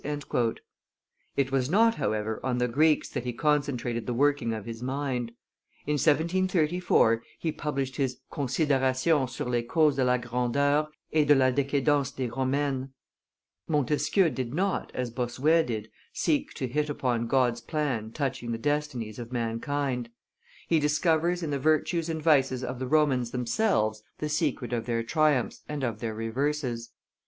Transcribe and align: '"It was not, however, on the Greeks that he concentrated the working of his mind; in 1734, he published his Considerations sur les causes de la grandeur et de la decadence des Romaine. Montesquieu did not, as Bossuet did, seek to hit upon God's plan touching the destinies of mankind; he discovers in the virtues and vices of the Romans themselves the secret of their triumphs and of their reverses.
'"It 0.03 1.51
was 1.51 1.69
not, 1.69 1.93
however, 2.01 2.39
on 2.43 2.57
the 2.57 2.67
Greeks 2.67 3.07
that 3.09 3.23
he 3.23 3.33
concentrated 3.33 4.07
the 4.07 4.15
working 4.15 4.51
of 4.51 4.65
his 4.65 4.81
mind; 4.81 5.29
in 5.85 5.91
1734, 5.93 7.21
he 7.37 7.51
published 7.51 7.97
his 7.97 8.17
Considerations 8.31 9.31
sur 9.31 9.45
les 9.45 9.61
causes 9.61 9.97
de 9.97 10.03
la 10.03 10.17
grandeur 10.17 10.87
et 11.13 11.23
de 11.27 11.35
la 11.35 11.51
decadence 11.51 12.09
des 12.09 12.31
Romaine. 12.31 12.89
Montesquieu 13.67 14.31
did 14.31 14.55
not, 14.55 14.91
as 14.95 15.11
Bossuet 15.11 15.67
did, 15.67 15.91
seek 16.11 16.51
to 16.55 16.65
hit 16.67 16.89
upon 16.89 17.27
God's 17.27 17.61
plan 17.61 18.11
touching 18.11 18.51
the 18.51 18.57
destinies 18.57 19.19
of 19.19 19.31
mankind; 19.31 20.09
he 20.67 20.79
discovers 20.79 21.43
in 21.43 21.51
the 21.51 21.59
virtues 21.59 22.09
and 22.09 22.23
vices 22.23 22.63
of 22.63 22.79
the 22.79 22.87
Romans 22.87 23.29
themselves 23.29 24.01
the 24.17 24.29
secret 24.29 24.73
of 24.73 24.87
their 24.87 25.03
triumphs 25.03 25.61
and 25.69 25.83
of 25.83 25.99
their 25.99 26.15
reverses. 26.15 26.89